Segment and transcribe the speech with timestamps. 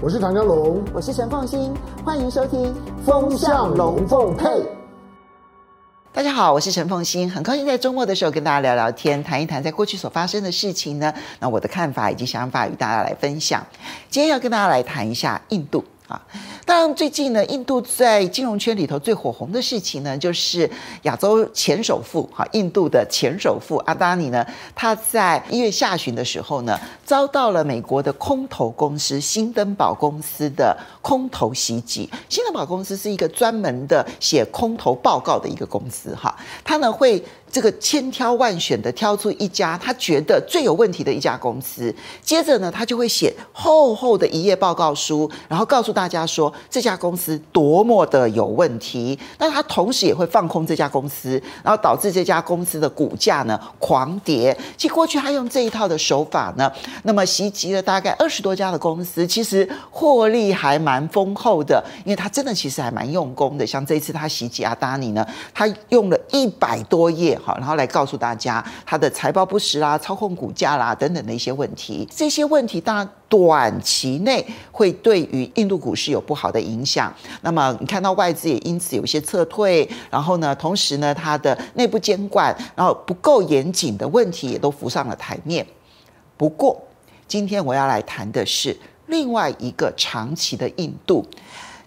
[0.00, 2.72] 我是唐江龙，我是陈凤欣，欢迎收听
[3.04, 4.46] 《风向龙凤配》。
[6.12, 11.12] 大家好，我是陈凤欣，很高兴在周末的时候跟大家聊聊天，谈一谈在过去所发生的事情呢。
[11.40, 13.66] 那我的看法以及想法与大家来分享。
[14.08, 15.84] 今天要跟大家来谈一下印度。
[16.06, 16.22] 啊，
[16.68, 20.70] 当然，最近呢，印度在金融圈里头最火红的事情呢，就是
[21.04, 32.06] 亚洲前首富哈，印度的前首富阿达尼呢，他在一月下旬的时候呢，遭到了美国的空投公司新登堡公司的空投袭击。
[32.28, 37.24] 新登堡公司是一个专门的写空投报告的一个公司哈，他呢会。
[37.50, 49.18] 这个千挑万选的挑出一家他觉得最有问题的一家公司，接着呢，他就会写厚厚的一页报告书，然后告诉大家说这家公司多么的有问题。
[49.38, 54.56] 那他同时也会放空这家公司，然后导致这家公司的股价呢狂跌。
[54.76, 56.70] 其实过去他用这一套的手法呢，
[57.04, 63.66] 那么袭击了大概二十多家的公司，其实获利还蛮丰厚的，因为他真的其实还蛮用功的。
[63.66, 67.38] 像这一次他袭击阿达尼呢，他用了一百多页。
[67.44, 72.08] 好，然后来告诉大家他的财报不实啦、操控股价啦等等的一些问题。
[72.10, 77.12] 这些问题当然短期内会对于印度股市有不好的影响。
[77.42, 85.66] 那么你看到外资也因此有一些撤退，然后呢，同时呢，它的内部监管然后不够严谨的问题也都浮上了台面。
[86.36, 86.80] 不过，
[87.26, 91.26] 今天我要来谈的是另外一个长期的印度。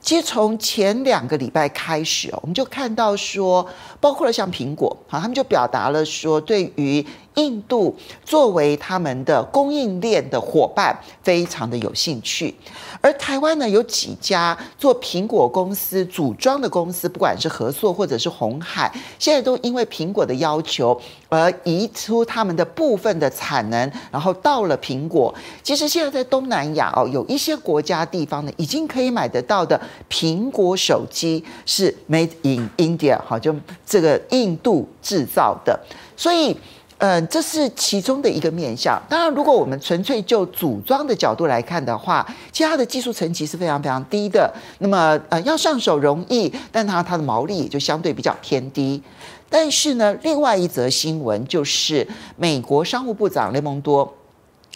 [0.02, 3.66] 其实从前两个礼拜开始哦，我们就看到说，
[3.99, 12.53] 包括了像苹果，好，他们就表达了说，对于印度作为他们的供应链的伙伴，非常的有兴趣。
[12.99, 25.33] 而台湾呢，有几家做苹果公司组装的公司，不管是合作或者是红海，现在都因为苹果的要求而移出他们的部分的产能，然后到了苹果。
[25.63, 29.79] 其实现在在东南亚哦，有一些国家地方呢，已经可以买得到的
[30.09, 35.79] 苹果手机是 Made in India，好，就这个印度制造的，
[36.16, 36.56] 所以。
[37.01, 39.01] 嗯，这是其中的一个面向。
[39.09, 44.53] 当然，如果我们纯粹就组装的角度来看的话，其实它的技术层级是非常非常低的。
[44.78, 49.01] 那么，呃，要上手容易，但它它的毛利就相对比较偏低。
[49.50, 52.07] 但是呢，另外一则新闻就是
[52.38, 54.13] 美国商务部长雷蒙多。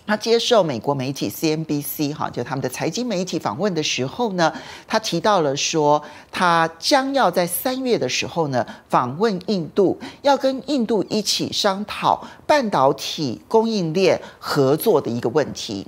[0.08, 4.54] 他接受美国媒体 CNBC 哈，就他们的财经媒体访问的时候呢，
[4.88, 6.02] 他提到了说，
[6.32, 15.88] 他将要在三月的时候呢访问印度，要跟印度一起商讨半导体供应链合作的一个问题。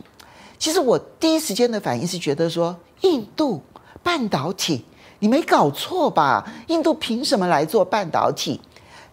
[0.58, 3.62] 其实我第一时间的反应是觉得说，印度
[4.02, 4.84] 半导体，
[5.20, 6.44] 你没搞错吧？
[6.68, 8.60] 印度凭什么来做半导体？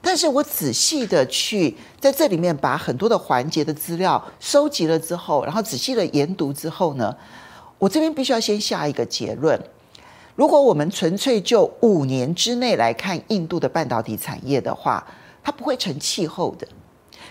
[0.04, 7.16] 但是我仔细的去在这里面把很多的环节的资料收集了之后，然后仔细的研读之后呢，
[7.78, 9.58] 我这边必须要先下一个结论：
[10.36, 15.04] 如果我们纯粹就五年之内来看印度的半导体产业的话，
[15.42, 16.68] 它不会成气候的。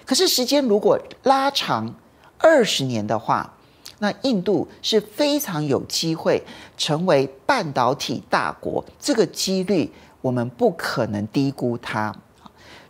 [0.04, 1.94] 可是时间如果拉长
[2.40, 3.54] 二十年的话，
[4.00, 6.44] 那印度是非常有机会
[6.76, 9.90] 成为半导体大国，这个几率
[10.22, 12.14] 我们不可能低估它。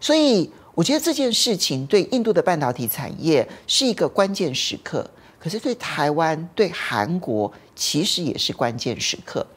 [0.04, 5.10] 所以，我觉得这件事情对印度的半导体产业是一个关键时刻，
[5.40, 9.48] 可是对台湾、对韩国其实也是关键时刻。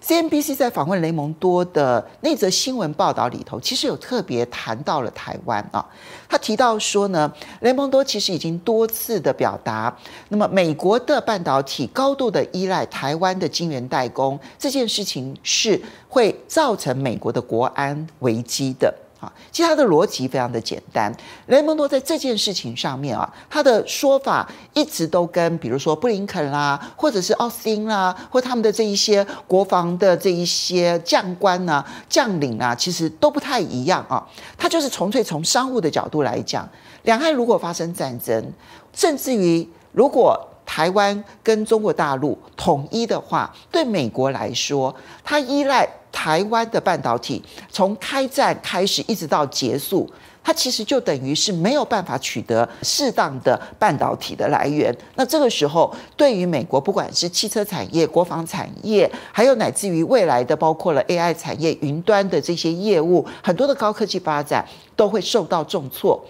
[0.00, 5.84] CNBC 在访问雷蒙多的那则新闻报道里头，其实有特别谈到了台湾啊。
[6.28, 7.30] 他提到说呢，
[7.62, 9.92] 雷蒙多其实已经多次的表达，
[10.28, 18.94] 那么美国的半导体高度的依赖台湾的晶圆代工这件事情是会造成美国的国安危机的。
[19.20, 21.14] 啊，其实他的逻辑非常的简单。
[21.46, 34.26] 雷蒙多在这件事情上面啊，他的说法一直都跟比如说布林肯啦，或者是奥斯汀啦，或他们的这一些国防的这一些将官啊、将领啊，其实都不太一样啊。
[34.56, 36.66] 他就是纯粹从商务的角度来讲，
[37.02, 38.52] 两岸如果发生战争，
[38.94, 45.86] 甚至于如果台湾跟中国大陆统一的话，对美国来说，他依赖。
[46.12, 50.10] 台湾的半导体从开战开始一直到结束，
[50.42, 54.94] 它其实就等于是没有办法取得适当的半导体的来源。
[55.14, 64.64] 那这个时候，对于美国，不管是汽车产业、国防产业，还有乃至于未来的包括了 AI 产业、云端的这些业务，很多的高科技发展
[64.96, 66.22] 都会受到重挫。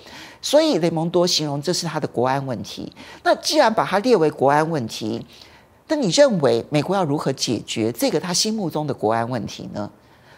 [0.42, 2.90] 所以雷蒙多形容这是他的国安问题。
[3.22, 5.24] 那既然把它列为国安问题，
[5.90, 9.90] 那你认为美国要如何解决这个他心目中的国安问题呢？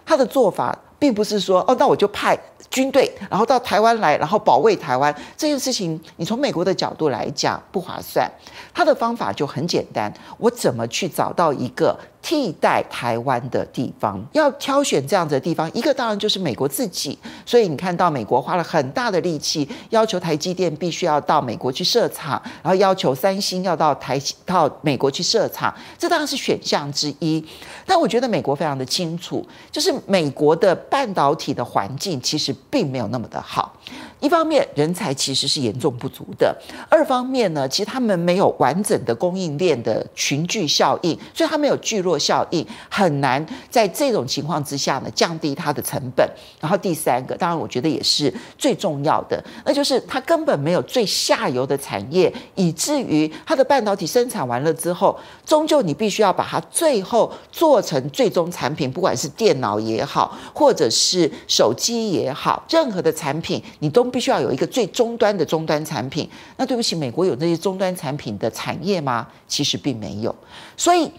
[0.03, 2.37] 他的做法并不是说哦，那我就派
[2.71, 8.27] 军队，然后到台湾来，然后保卫台湾这件事情，你从美国的角度来讲不划算。
[8.73, 14.25] 他的方法就很简单，我怎么去找到一个替代台湾的地方？
[14.33, 17.19] 要挑选这样子的地方，一个当然就是美国自己。
[17.45, 27.45] 所以你看到美国花了很大的力气，要求台积电必须要到美国去设厂，然后要求三星要到台到美国去设厂，这当然是选项之一。
[27.85, 33.77] 但我觉得美国非常的清楚，就是美国的半导体的环境其实并没有那么的好。
[34.21, 36.55] 一方面，人才其实是严重不足的；
[36.89, 46.25] 二方面呢，其实他们没有完整的供应链的群聚效应，所以他没有聚落效应，很难在这种情况之下呢降低它的成本。
[46.61, 64.13] 然后第三个，当然我觉得也是最重要的，那就是它根本没有最下游的产业，以至于它的半导体生产完了之后，终究你必须要把它最后做成最终产品，不管是电脑也好，或者是手机也好，任何的产品你都。
[64.13, 66.29] 必须要有一个最终端的终端产品。
[66.59, 69.27] 那对不起，美国有那些终端产品的产业吗？
[69.49, 70.35] 其实并没有。
[70.77, 71.11] 所以，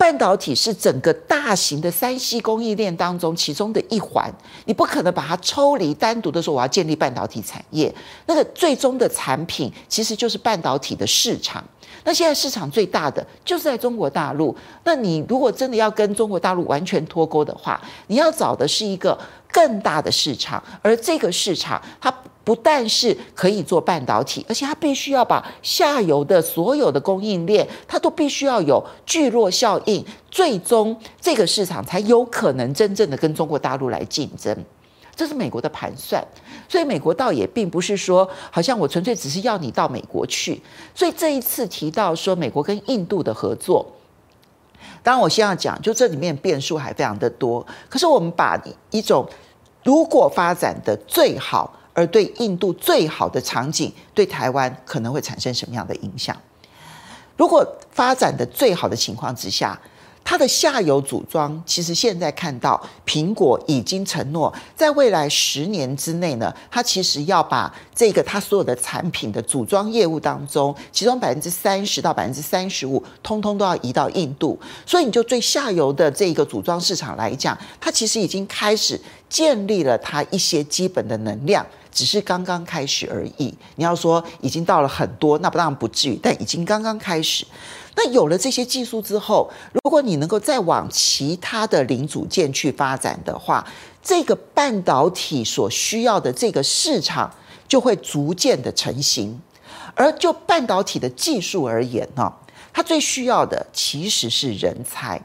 [0.00, 4.32] 半导体是整个大型的三 C 供应链当中其中的一环。
[4.64, 7.94] 你不可能把它抽离单独的说，我要建立半导体产业。
[8.24, 11.62] 那个最终的产品其实就是半导体的市场。
[12.04, 14.54] 那现在市场最大的就是在中国大陆。
[14.84, 19.18] 那你如果真的要跟中国大陆完全脱钩的话，你要找的是一个
[19.52, 22.12] 更大的市场，而这个市场它。
[22.42, 34.56] 不但是可以做半导体，而且它必须要把下游的所有的供应链，它都必须要有聚落效应，最终这个市场才有可能真正的跟中国大陆来竞争。
[35.20, 36.26] 这是美国的盘算，
[36.66, 40.58] 所以美国倒也并不是说，好像我纯粹只是要你到美国去。
[40.94, 43.84] 所以这一次提到说美国跟印度的合作，
[45.02, 47.66] 当然我先要讲，就这里面变数还非常的多。
[47.90, 48.58] 可是我们把
[48.90, 49.28] 一种
[49.84, 51.76] 如果发展的最好。
[51.92, 56.34] 而对印度最好的场景，对台湾可能会产生什么样的影响？
[57.36, 59.78] 如果发展的最好的情况之下，
[60.30, 74.58] 它的下游组装，其实现在看到苹果已经承诺，在未来十年之内呢，它其实要把这个它所有的产品的组装业务当中，其中百分之三十到百分之三十五，通通都要移到印度。
[74.86, 78.98] 所以你就对下游的这个组装市场来讲，它其实已经开始
[79.28, 83.54] 建立了它一些基本的能量，只是刚刚开始而已。
[83.76, 87.44] 你要说已经到了很多，那不当然不至于，但已经刚刚开始。
[87.96, 93.62] 那有了这些技术之后，如果你能够再往其他的零组件去发展的话，
[94.02, 97.30] 这个半导体所需要的这个市场
[97.70, 99.40] 就会逐渐的成型。
[99.94, 102.30] 而就半导体的技术而言呢，
[102.72, 105.18] 它最需要的其实是人才。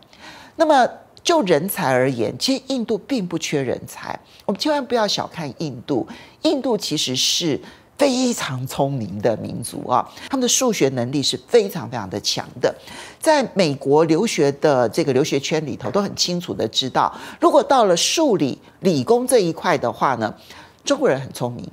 [0.55, 0.87] 那么
[1.21, 4.17] 就人才而言，其实印度并不缺人才。
[4.45, 6.07] 我们千万不要小看印度，
[6.43, 7.59] 印度其实是。
[7.97, 12.75] 非常聪明的民族啊，他们的数学能力是非常非常的强的。
[13.21, 17.09] 在美国留学的这个留学圈里头，都很清楚的知道，
[17.39, 20.35] 如果到了数理理工这一块的话呢，
[20.83, 21.65] 中国人很聪明。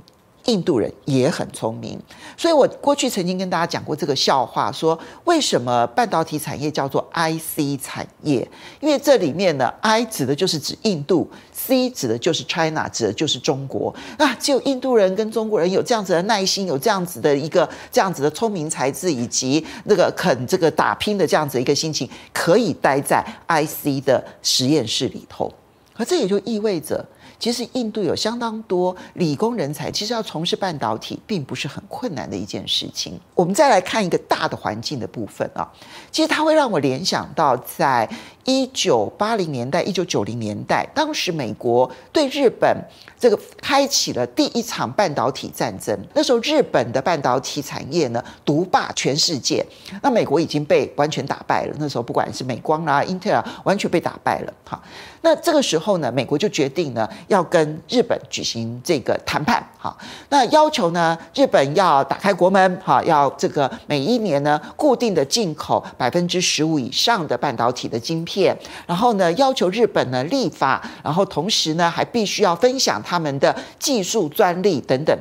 [0.46, 1.98] 印度人也很聪明，
[2.36, 8.46] 所以我过去曾经跟大家讲过这个笑话，说为什么半导体产业叫做 IC 产业？
[8.80, 14.34] 因为这里面呢，I 指的就是指印度，C 指的就是 China，指的就是中国啊。
[14.40, 25.52] 只有印度人跟中国人有这样子的耐心，有这样子的一个这样子的聪明才智，以及那个肯这个打拼的这样子一个心情，可以待在 IC 的实验室里头。
[25.94, 27.04] 而这也就意味着。
[27.42, 33.18] 其实印度有相当多理工人才，其实要从事半导体并不是很困难的一件事情。
[33.34, 35.68] 我们再来看一个大的环境的部分啊，
[36.12, 38.08] 其实它会让我联想到在
[38.44, 42.76] 一九八零年代、一九九零年代，当时美国对日本
[43.18, 45.98] 这个开启了第一场半导体战争。
[46.14, 49.66] 那时候日本的半导体产业呢，独霸全世界，
[50.00, 51.74] 那美国已经被完全打败了。
[51.80, 54.54] 那时候不管是美光啊、英特尔，完全被打败了。
[54.64, 54.80] 哈，
[55.22, 57.08] 那这个时候呢，美国就决定呢。
[57.28, 59.96] 要跟日本举行这个谈判，哈，
[60.28, 75.16] 那要求呢，日本要打开国门，哈，要这个每一年呢固定的进口百分之十五以上的半导体的晶片，然后呢要求日本呢立法，然后同时呢还必须要分享他们的技术专利等等，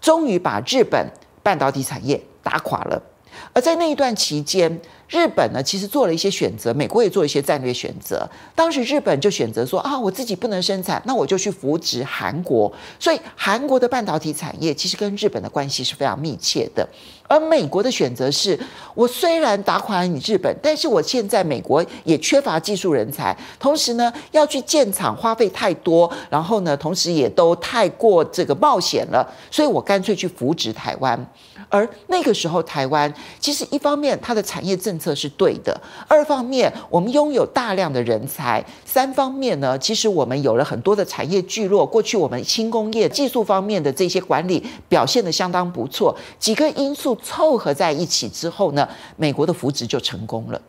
[0.00, 1.06] 终于把日本
[1.42, 3.00] 半导体产业打垮了。
[3.52, 4.80] 而在那一段期间，
[5.12, 8.26] 日本呢，其实做了一些选择，美国也做一些战略选择。
[8.54, 12.72] 当时日本就选择说啊，我自己不能生产，那我就去扶植韩国。
[12.98, 16.88] 所以韩国的半导体产业其实跟日本的关系是非常密切的。
[17.32, 18.58] 而美国的选择是，
[18.94, 31.26] 我虽然打垮你日本，但是我现在美国也缺乏技术人才，同时呢要去建厂花费太多，然后呢同时也都太过这个冒险了，所以我干脆去扶植台湾。
[31.70, 33.10] 而那个时候，台湾
[33.40, 41.86] 其实一方面它的产业政策是对的，二方面我们拥有大量的人才，三方面呢，其实我们有了很多的产业聚落。
[41.86, 50.60] 过去我们轻工业技术方面的这些管理表现得相当不错，几个因素凑合在一起之后呢，美国的扶植就成功了。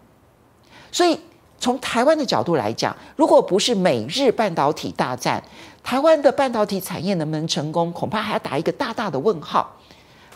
[0.91, 1.19] 所以
[1.59, 5.43] 从台湾的角度来讲，如果不是美日半导体大战，
[5.83, 9.75] 台湾的半导体产业能不能成功，恐怕还要打一个大大的问号。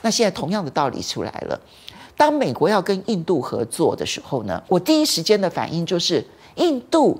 [0.01, 1.59] 那现在同样的道理出来了，
[2.15, 7.19] 当美国要跟印度合作的时候呢，我第一时间的反应就是，印度，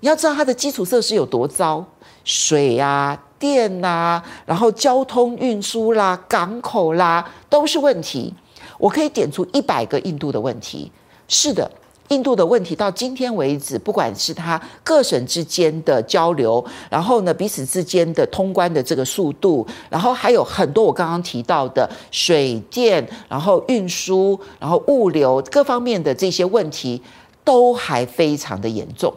[0.00, 1.84] 你要知道它的基础设施有多糟，
[2.24, 8.34] 水啊、电啊，然后交通运输啦、港口啦，都是问题。
[8.78, 10.90] 我可以点出一百个印度的问题。
[11.26, 11.70] 是的。
[12.08, 27.02] 印度的问题到今天为止，不管是它各省之间的交流，然后呢，彼此之间的通关的这个速度，然后还有很多我刚刚提到的水电，然后运输，然后物流各方面的这些问题，
[27.44, 29.12] 都还非常的严重。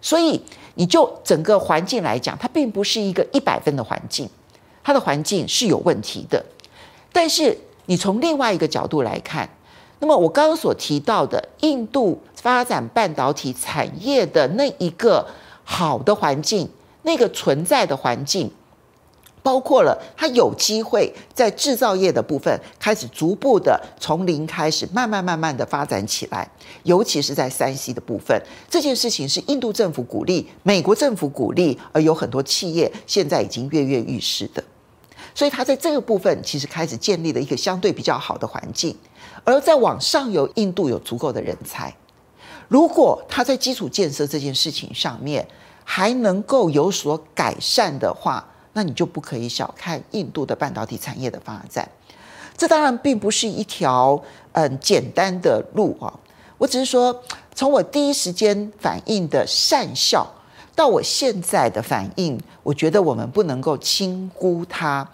[0.00, 0.40] 所以，
[0.80, 4.26] 你就整个环境来讲，它并不是一个一百分的环境，
[4.82, 6.42] 它的环境是有问题的。
[7.12, 9.46] 但是，你从另外一个角度来看。
[9.98, 15.26] 那么我刚刚所提到的印度发展半导体产业的那一个
[15.64, 16.66] 好的环境，
[17.02, 18.50] 那个存在的环境，
[19.42, 26.48] 包括了它有机会在制造业的部分开始逐步的从零开始，慢慢慢慢的发展起来，
[26.82, 34.62] 尤其是在山西的部分，这件事情是印度政府鼓励，美国政府鼓励，而有很多企业现在已经跃跃欲试的，
[35.34, 38.96] 所以它在这个部分其实开始建立了一个相对比较好的环境。
[39.42, 41.94] 而在往上游，印度有足够的人才。
[42.68, 45.48] 如果他在基础建设这件事情上面
[45.82, 48.46] 还能够有所改善的话，
[48.80, 51.86] 那你就不可以小看印度的半导体产业的发展。
[52.56, 54.18] 这当然并不是一条
[54.52, 56.08] 嗯简单的路啊。
[56.56, 57.22] 我只是说，
[57.54, 60.26] 从我第一时间反应的善笑
[60.74, 65.06] 到我现在的反应，我觉得我们不能够轻估它。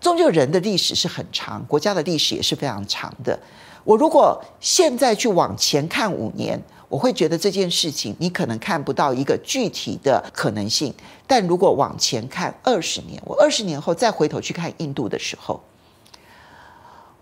[0.00, 3.38] 终究人的历史是很长，国家的历史也是非常长的。
[3.84, 6.60] 我如果现在去往前看五年，
[6.94, 10.94] 我会觉得这件事情你可能看不到一个具体的可能性。
[11.26, 15.60] 但如果往前看二十年，我二十年后再回头去看印度的时候，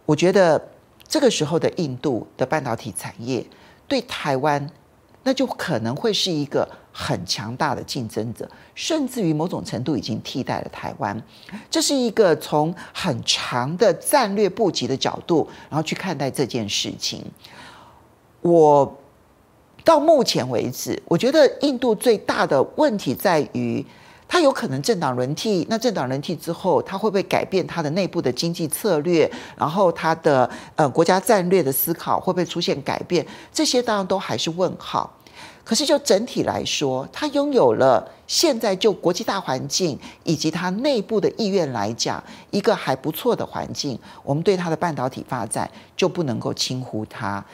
[0.05, 0.63] 我觉得
[1.09, 3.43] 这个时候的印度的半导体产业
[3.89, 4.71] 对台湾，
[5.23, 6.69] 那就可能会是一个。
[6.95, 11.19] 很强大的竞争者，甚至于某种程度已经替代了台湾。
[11.71, 17.25] 这是一个从很长的战略布局的角度，然后去看待这件事情。
[18.43, 18.95] 我
[19.85, 23.85] 到目前为止，我觉得印度最大的问题在于，
[24.29, 25.67] 它有可能政党轮替。
[25.69, 29.31] 那政党轮替之后，它会不会改变它的内部的经济策略？
[29.57, 33.27] 然后它的呃国家战略的思考会不会出现改变？
[33.53, 35.13] 这些当然都还是问号。
[35.65, 43.99] 可是，就整体来说，它拥有了现在就国际大环境以及它内部的意愿来讲，一个还不错的环境。
[44.23, 47.45] 我们对它的半导体发展就不能够轻忽它。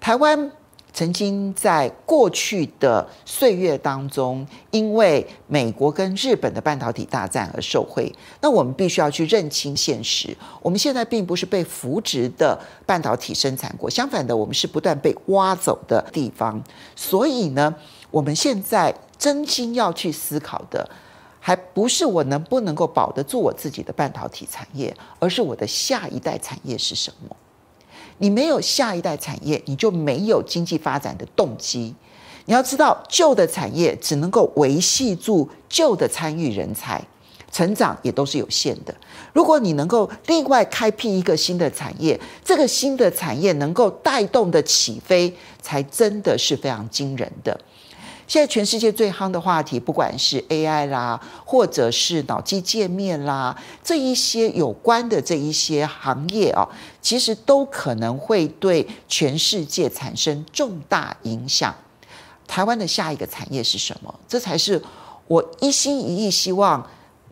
[0.00, 0.50] 台湾。
[0.94, 8.10] 曾经在过去的岁月当中，因为美国跟日本的半导体大战而受惠，
[8.40, 10.34] 那我们必须要去认清现实。
[10.62, 16.62] 我们现在并不是被扶植的半导体生产国，相反的，我们是不断被挖走的地方。
[16.94, 17.74] 所以呢，
[18.12, 20.88] 我们现在真心要去思考的，
[21.40, 27.34] 还不是我能不能够保得住我自己的半导体产业，而是我的下一代产业是什么。
[28.18, 31.94] 你没有下一代产业，你就没有经济发展的动机。
[32.46, 37.02] 你要知道，旧的产业只能够维系住旧的参与人才，
[37.50, 38.94] 成长也都是有限的。
[39.32, 47.58] 如果你能够另外开辟一个新的产业，这个新的产业能够带动的起飞，才真的是非常惊人的。
[48.26, 56.68] 现在全世界最夯的话题，不管是 AI 啦，或者是脑机界面啦，这一些有关的这一些行业啊，
[57.02, 61.74] 其实都可能会对全世界产生重大影响。
[62.46, 64.14] 台湾的下一个产业是什么？
[64.26, 64.80] 这才是
[65.26, 66.86] 我一心一意希望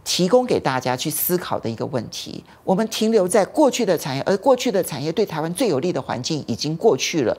[0.04, 2.42] 提供给大家去思考的一个问题。
[2.64, 7.36] 我们停留在过去的产业，而过去的产业对台湾最有利的环境已经过去了。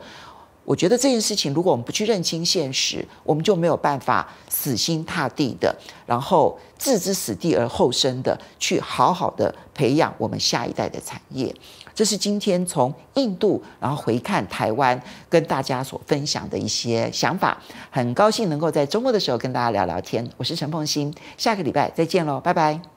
[0.65, 11.53] 我觉得这件事情，如果我们不去认清现实，我们就没有办法死心塌地的，然后置之死地而后生的去好好的培养我们下一代的产业。
[11.93, 17.61] 这是今天从印度然后回看台湾，跟大家所分享的一些想法。
[17.91, 20.27] 很高兴能够在周末的时候跟大家聊聊天。
[20.37, 22.92] 我是陈凤馨，下个礼拜再见喽，拜拜。